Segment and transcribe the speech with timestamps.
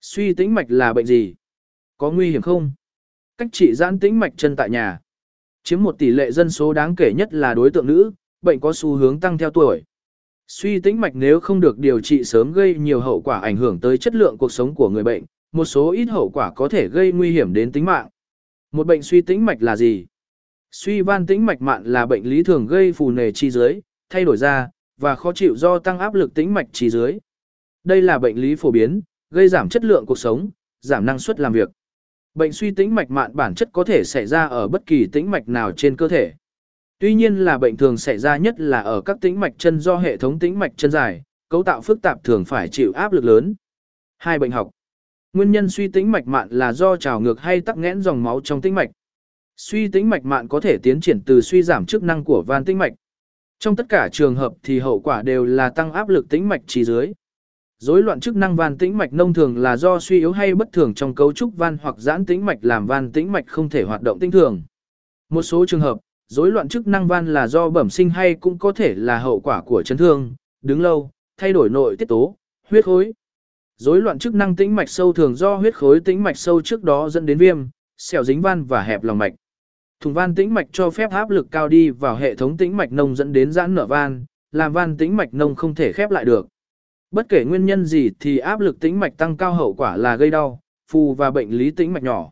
[0.00, 1.34] Suy tĩnh mạch là bệnh gì?
[1.98, 2.72] Có nguy hiểm không?
[3.38, 4.98] Cách trị giãn tĩnh mạch chân tại nhà.
[5.62, 8.72] Chiếm một tỷ lệ dân số đáng kể nhất là đối tượng nữ, bệnh có
[8.72, 9.82] xu hướng tăng theo tuổi.
[10.48, 13.80] Suy tĩnh mạch nếu không được điều trị sớm gây nhiều hậu quả ảnh hưởng
[13.80, 16.88] tới chất lượng cuộc sống của người bệnh, một số ít hậu quả có thể
[16.88, 18.08] gây nguy hiểm đến tính mạng.
[18.72, 20.06] Một bệnh suy tĩnh mạch là gì?
[20.70, 23.80] Suy van tĩnh mạch mạn là bệnh lý thường gây phù nề chi dưới,
[24.10, 27.18] thay đổi da, và khó chịu do tăng áp lực tĩnh mạch chi dưới.
[27.84, 30.50] Đây là bệnh lý phổ biến, gây giảm chất lượng cuộc sống,
[30.80, 31.68] giảm năng suất làm việc.
[32.34, 35.30] Bệnh suy tĩnh mạch mạn bản chất có thể xảy ra ở bất kỳ tĩnh
[35.30, 36.32] mạch nào trên cơ thể.
[36.98, 39.96] Tuy nhiên là bệnh thường xảy ra nhất là ở các tĩnh mạch chân do
[39.96, 43.24] hệ thống tĩnh mạch chân dài, cấu tạo phức tạp thường phải chịu áp lực
[43.24, 43.54] lớn.
[44.18, 44.70] Hai bệnh học.
[45.32, 48.40] Nguyên nhân suy tĩnh mạch mạn là do trào ngược hay tắc nghẽn dòng máu
[48.44, 48.90] trong tĩnh mạch.
[49.56, 52.64] Suy tĩnh mạch mạn có thể tiến triển từ suy giảm chức năng của van
[52.64, 52.92] tĩnh mạch.
[53.58, 56.60] Trong tất cả trường hợp thì hậu quả đều là tăng áp lực tĩnh mạch
[56.66, 57.12] chỉ dưới.
[57.78, 60.72] Rối loạn chức năng van tĩnh mạch nông thường là do suy yếu hay bất
[60.72, 63.82] thường trong cấu trúc van hoặc giãn tĩnh mạch làm van tĩnh mạch không thể
[63.82, 64.62] hoạt động tinh thường.
[65.28, 68.58] Một số trường hợp, rối loạn chức năng van là do bẩm sinh hay cũng
[68.58, 72.36] có thể là hậu quả của chấn thương, đứng lâu, thay đổi nội tiết tố,
[72.68, 73.12] huyết khối.
[73.76, 76.82] Rối loạn chức năng tĩnh mạch sâu thường do huyết khối tĩnh mạch sâu trước
[76.82, 77.66] đó dẫn đến viêm,
[77.96, 79.32] sẹo dính van và hẹp lòng mạch.
[80.00, 82.92] Thùng van tĩnh mạch cho phép áp lực cao đi vào hệ thống tĩnh mạch
[82.92, 86.24] nông dẫn đến giãn nở van, làm van tĩnh mạch nông không thể khép lại
[86.24, 86.48] được.
[87.10, 90.16] Bất kể nguyên nhân gì thì áp lực tĩnh mạch tăng cao hậu quả là
[90.16, 92.30] gây đau, phù và bệnh lý tĩnh mạch nhỏ.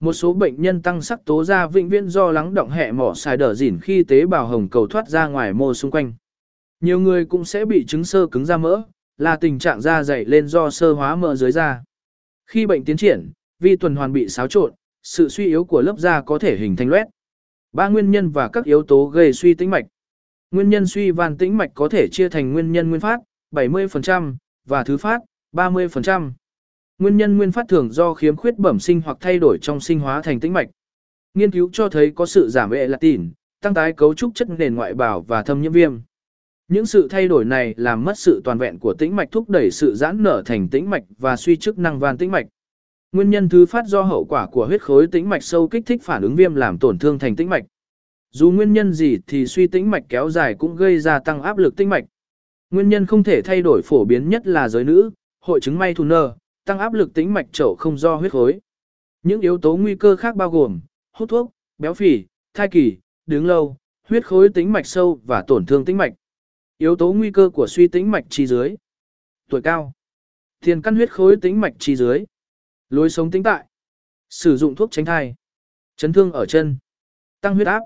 [0.00, 3.14] Một số bệnh nhân tăng sắc tố ra vĩnh viễn do lắng động hệ mỏ
[3.14, 6.12] xài đở dỉn khi tế bào hồng cầu thoát ra ngoài mô xung quanh.
[6.80, 8.82] Nhiều người cũng sẽ bị chứng sơ cứng da mỡ,
[9.18, 11.84] là tình trạng da dày lên do sơ hóa mỡ dưới da.
[12.46, 15.98] Khi bệnh tiến triển, vi tuần hoàn bị xáo trộn, sự suy yếu của lớp
[15.98, 17.06] da có thể hình thành loét.
[17.72, 19.84] Ba nguyên nhân và các yếu tố gây suy tĩnh mạch.
[20.50, 23.20] Nguyên nhân suy van tĩnh mạch có thể chia thành nguyên nhân nguyên phát,
[23.54, 25.20] 70%, và thứ phát,
[25.52, 26.32] 30%.
[26.98, 30.00] Nguyên nhân nguyên phát thường do khiếm khuyết bẩm sinh hoặc thay đổi trong sinh
[30.00, 30.68] hóa thành tĩnh mạch.
[31.34, 33.30] Nghiên cứu cho thấy có sự giảm hệ latin,
[33.62, 35.98] tăng tái cấu trúc chất nền ngoại bào và thâm nhiễm viêm.
[36.68, 39.70] Những sự thay đổi này làm mất sự toàn vẹn của tĩnh mạch thúc đẩy
[39.70, 42.46] sự giãn nở thành tĩnh mạch và suy chức năng van tĩnh mạch.
[43.12, 46.02] Nguyên nhân thứ phát do hậu quả của huyết khối tĩnh mạch sâu kích thích
[46.02, 47.64] phản ứng viêm làm tổn thương thành tĩnh mạch.
[48.30, 51.58] Dù nguyên nhân gì thì suy tĩnh mạch kéo dài cũng gây ra tăng áp
[51.58, 52.04] lực tĩnh mạch.
[52.74, 55.94] Nguyên nhân không thể thay đổi phổ biến nhất là giới nữ, hội chứng may
[55.94, 58.60] thù nơ, tăng áp lực tĩnh mạch chậu không do huyết khối.
[59.22, 60.80] Những yếu tố nguy cơ khác bao gồm
[61.12, 62.24] hút thuốc, béo phì,
[62.54, 63.76] thai kỳ, đứng lâu,
[64.08, 66.12] huyết khối tĩnh mạch sâu và tổn thương tĩnh mạch.
[66.78, 68.74] Yếu tố nguy cơ của suy tĩnh mạch chi dưới.
[69.50, 69.92] Tuổi cao.
[70.60, 72.24] Tiền căn huyết khối tĩnh mạch chi dưới.
[72.90, 73.64] Lối sống tĩnh tại.
[74.30, 75.34] Sử dụng thuốc tránh thai.
[75.96, 76.76] Chấn thương ở chân.
[77.40, 77.80] Tăng huyết áp.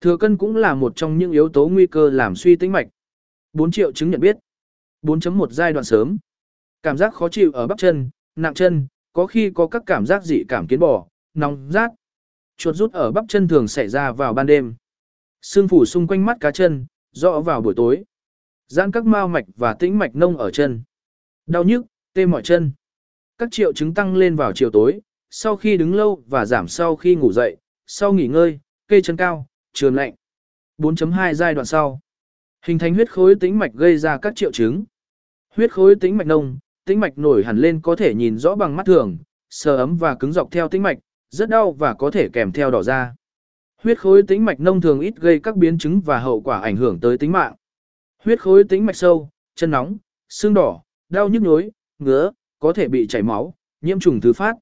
[0.00, 2.86] Thừa cân cũng là một trong những yếu tố nguy cơ làm suy tĩnh mạch.
[3.54, 4.36] 4 triệu chứng nhận biết.
[5.02, 6.18] 4.1 giai đoạn sớm.
[6.82, 10.24] Cảm giác khó chịu ở bắp chân, nặng chân, có khi có các cảm giác
[10.24, 11.90] dị cảm kiến bò, nóng, rát.
[12.56, 14.74] Chuột rút ở bắp chân thường xảy ra vào ban đêm.
[15.42, 18.04] Sương phủ xung quanh mắt cá chân, rõ vào buổi tối.
[18.66, 20.82] Giãn các mao mạch và tĩnh mạch nông ở chân.
[21.46, 22.72] Đau nhức, tê mỏi chân.
[23.38, 25.00] Các triệu chứng tăng lên vào chiều tối,
[25.30, 27.56] sau khi đứng lâu và giảm sau khi ngủ dậy,
[27.86, 30.14] sau nghỉ ngơi, cây chân cao, trường lạnh.
[30.78, 32.00] 4.2 giai đoạn sau.
[32.66, 34.84] Hình thành huyết khối tĩnh mạch gây ra các triệu chứng.
[35.54, 38.76] Huyết khối tĩnh mạch nông, tĩnh mạch nổi hẳn lên có thể nhìn rõ bằng
[38.76, 39.18] mắt thường,
[39.50, 40.98] sờ ấm và cứng dọc theo tĩnh mạch,
[41.30, 43.14] rất đau và có thể kèm theo đỏ da.
[43.82, 46.76] Huyết khối tĩnh mạch nông thường ít gây các biến chứng và hậu quả ảnh
[46.76, 47.54] hưởng tới tính mạng.
[48.24, 49.96] Huyết khối tĩnh mạch sâu, chân nóng,
[50.28, 54.54] xương đỏ, đau nhức nhối, ngứa, có thể bị chảy máu, nhiễm trùng thứ phát.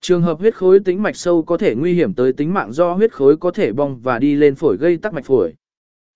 [0.00, 2.92] Trường hợp huyết khối tĩnh mạch sâu có thể nguy hiểm tới tính mạng do
[2.92, 5.54] huyết khối có thể bong và đi lên phổi gây tắc mạch phổi.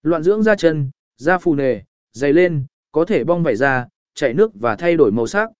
[0.03, 1.81] Loạn dưỡng da chân, da phù nề,
[2.12, 5.50] dày lên, có thể bong vảy ra, chảy nước và thay đổi màu sắc.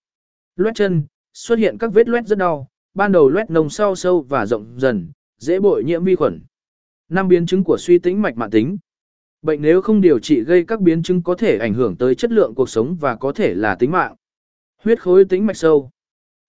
[0.57, 4.21] Loét chân, xuất hiện các vết loét rất đau, ban đầu loét nồng sau sâu
[4.29, 6.43] và rộng dần, dễ bội nhiễm vi khuẩn.
[7.09, 8.79] Năm biến chứng của suy tĩnh mạch mạng tính.
[9.43, 12.33] Bệnh nếu không điều trị gây các biến chứng có thể ảnh hưởng tới chất
[12.33, 14.15] lượng cuộc sống và có thể là tính mạng.
[14.83, 15.91] Huyết khối tĩnh mạch sâu,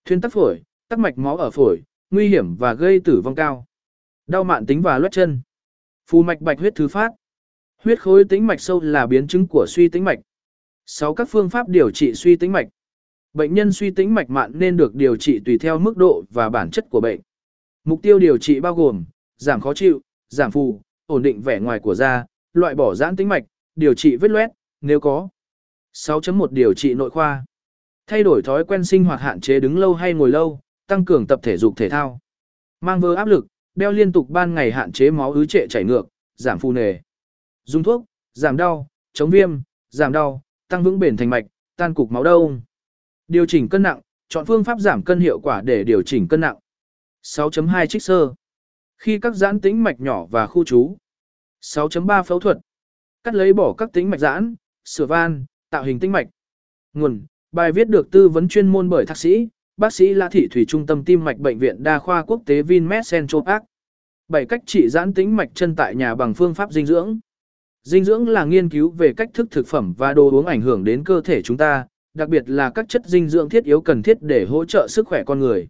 [0.04, 3.64] thuyên tắc phổi, tắc mạch máu ở phổi, nguy hiểm và gây tử vong cao.
[4.26, 5.40] Đau mạn tính và loét chân.
[6.10, 7.12] Phù mạch bạch huyết thứ phát.
[7.84, 10.18] Huyết khối tĩnh mạch sâu là biến chứng của suy tĩnh mạch.
[10.86, 12.68] 6 các phương pháp điều trị suy tĩnh mạch.
[13.34, 16.50] Bệnh nhân suy tĩnh mạch mạn nên được điều trị tùy theo mức độ và
[16.50, 17.20] bản chất của bệnh.
[17.84, 19.04] Mục tiêu điều trị bao gồm
[19.36, 23.28] giảm khó chịu, giảm phù, ổn định vẻ ngoài của da, loại bỏ giãn tĩnh
[23.28, 23.44] mạch,
[23.76, 24.50] điều trị vết loét
[24.80, 25.28] nếu có.
[25.94, 27.44] 6.1 điều trị nội khoa.
[28.06, 31.26] Thay đổi thói quen sinh hoạt hạn chế đứng lâu hay ngồi lâu, tăng cường
[31.26, 32.18] tập thể dục thể thao.
[32.80, 35.84] Mang vơ áp lực, đeo liên tục ban ngày hạn chế máu ứ trệ chảy
[35.84, 36.98] ngược, giảm phù nề.
[37.68, 38.04] Dùng thuốc,
[38.34, 39.60] giảm đau, chống viêm,
[39.90, 41.44] giảm đau, tăng vững bền thành mạch,
[41.76, 42.60] tan cục máu đông.
[43.28, 46.40] Điều chỉnh cân nặng, chọn phương pháp giảm cân hiệu quả để điều chỉnh cân
[46.40, 46.56] nặng.
[47.22, 48.34] 6.2 trích sơ.
[48.96, 50.96] Khi các giãn tĩnh mạch nhỏ và khu trú.
[51.60, 52.58] 6.3 phẫu thuật.
[53.24, 54.54] Cắt lấy bỏ các tĩnh mạch giãn,
[54.84, 56.26] sửa van, tạo hình tĩnh mạch.
[56.92, 60.48] Nguồn: Bài viết được tư vấn chuyên môn bởi thạc sĩ, bác sĩ La Thị
[60.50, 63.62] Thủy Trung tâm Tim mạch Bệnh viện Đa khoa Quốc tế Vinmed Central Park.
[64.28, 67.20] 7 cách trị giãn tĩnh mạch chân tại nhà bằng phương pháp dinh dưỡng.
[67.88, 70.84] Dinh dưỡng là nghiên cứu về cách thức thực phẩm và đồ uống ảnh hưởng
[70.84, 74.02] đến cơ thể chúng ta, đặc biệt là các chất dinh dưỡng thiết yếu cần
[74.02, 75.68] thiết để hỗ trợ sức khỏe con người.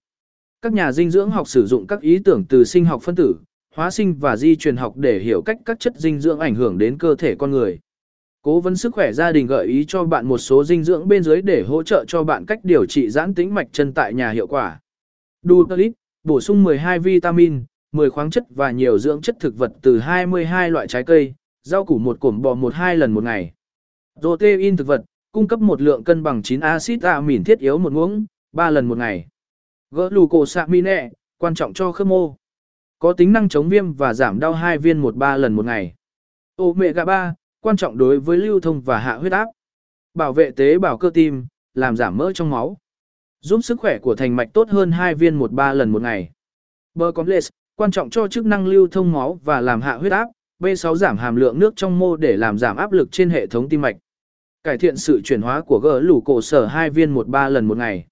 [0.63, 3.35] Các nhà dinh dưỡng học sử dụng các ý tưởng từ sinh học phân tử,
[3.75, 6.79] hóa sinh và di truyền học để hiểu cách các chất dinh dưỡng ảnh hưởng
[6.79, 7.79] đến cơ thể con người.
[8.43, 11.23] Cố vấn sức khỏe gia đình gợi ý cho bạn một số dinh dưỡng bên
[11.23, 14.31] dưới để hỗ trợ cho bạn cách điều trị giãn tĩnh mạch chân tại nhà
[14.31, 14.81] hiệu quả.
[15.43, 15.93] Dutalit,
[16.25, 20.71] bổ sung 12 vitamin, 10 khoáng chất và nhiều dưỡng chất thực vật từ 22
[20.71, 21.35] loại trái cây,
[21.69, 23.53] rau củ một cổm bò một hai lần một ngày.
[24.21, 27.93] Protein thực vật, cung cấp một lượng cân bằng 9 axit amin thiết yếu một
[27.93, 29.29] muỗng, 3 lần một ngày.
[29.91, 32.37] Glucosamine, quan trọng cho khớp mô.
[32.99, 35.95] Có tính năng chống viêm và giảm đau hai viên một ba lần một ngày.
[36.57, 39.47] Omega 3, quan trọng đối với lưu thông và hạ huyết áp.
[40.15, 42.77] Bảo vệ tế bào cơ tim, làm giảm mỡ trong máu.
[43.41, 46.31] Giúp sức khỏe của thành mạch tốt hơn hai viên một ba lần một ngày.
[46.95, 50.29] Bercomplex, quan trọng cho chức năng lưu thông máu và làm hạ huyết áp.
[50.63, 53.69] B6 giảm hàm lượng nước trong mô để làm giảm áp lực trên hệ thống
[53.69, 53.97] tim mạch.
[54.65, 57.67] Cải thiện sự chuyển hóa của gỡ lũ cổ sở hai viên một ba lần
[57.67, 58.07] một ngày.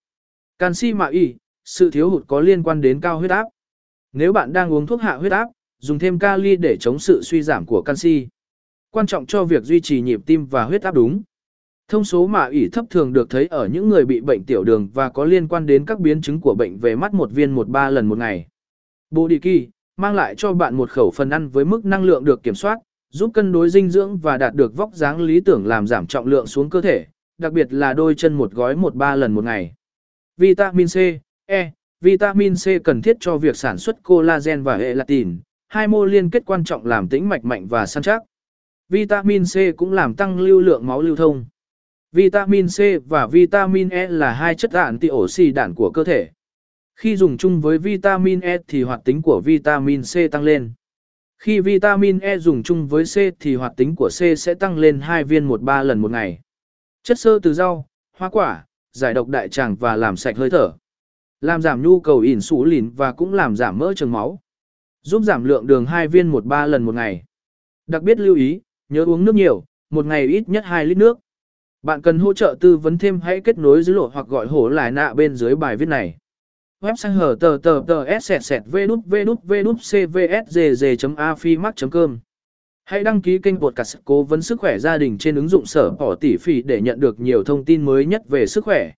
[0.59, 1.35] Canxi mạ y,
[1.65, 3.45] sự thiếu hụt có liên quan đến cao huyết áp.
[4.13, 5.49] Nếu bạn đang uống thuốc hạ huyết áp,
[5.79, 8.29] dùng thêm kali để chống sự suy giảm của canxi.
[8.91, 11.23] Quan trọng cho việc duy trì nhịp tim và huyết áp đúng.
[11.89, 14.89] Thông số mạ ỉ thấp thường được thấy ở những người bị bệnh tiểu đường
[14.95, 17.69] và có liên quan đến các biến chứng của bệnh về mắt một viên một
[17.69, 18.47] ba lần một ngày.
[19.11, 22.25] Bụi đi kỳ mang lại cho bạn một khẩu phần ăn với mức năng lượng
[22.25, 22.79] được kiểm soát,
[23.11, 26.27] giúp cân đối dinh dưỡng và đạt được vóc dáng lý tưởng làm giảm trọng
[26.27, 27.07] lượng xuống cơ thể,
[27.39, 29.75] đặc biệt là đôi chân một gói một ba lần một ngày.
[30.37, 30.97] Vitamin C,
[31.47, 35.39] E, vitamin C cần thiết cho việc sản xuất collagen và elastin,
[35.69, 38.23] hai mô liên kết quan trọng làm tĩnh mạch mạnh và săn chắc.
[38.89, 41.45] Vitamin C cũng làm tăng lưu lượng máu lưu thông.
[42.13, 46.29] Vitamin C và vitamin E là hai chất antioxidant của cơ thể.
[46.97, 50.73] Khi dùng chung với vitamin E thì hoạt tính của vitamin C tăng lên.
[51.39, 55.01] Khi vitamin E dùng chung với C thì hoạt tính của C sẽ tăng lên
[55.01, 56.41] 2 viên một ba lần một ngày.
[57.03, 60.73] Chất xơ từ rau, hoa quả, giải độc đại tràng và làm sạch hơi thở.
[61.41, 64.41] Làm giảm nhu cầu insulin và cũng làm giảm mỡ trường máu.
[65.03, 67.25] Giúp giảm lượng đường 2 viên một ba lần một ngày.
[67.87, 71.19] Đặc biệt lưu ý, nhớ uống nước nhiều, một ngày ít nhất 2 lít nước.
[71.83, 74.69] Bạn cần hỗ trợ tư vấn thêm hãy kết nối dưới lộ hoặc gọi hổ
[74.69, 76.19] lại nạ bên dưới bài viết này.
[76.81, 82.19] Website hở tờ tờ tờ s sẹt sẹt v đút v đút v đút cvsgg.afimax.com
[82.85, 85.91] Hãy đăng ký kênh podcast cố vấn sức khỏe gia đình trên ứng dụng sở
[85.91, 88.93] bỏ tỷ phỉ để nhận được nhiều thông tin mới nhất về sức khỏe.